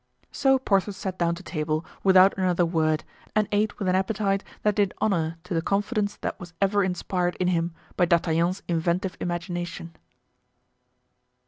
[0.31, 3.03] So Porthos sat down to table without another word
[3.35, 7.35] and ate with an appetite that did honor to the confidence that was ever inspired
[7.35, 9.95] in him by D'Artagnan's inventive imagination.